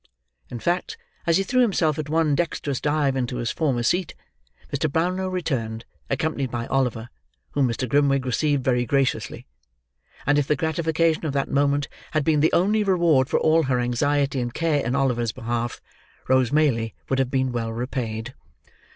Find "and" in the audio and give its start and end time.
10.25-10.39, 14.41-14.55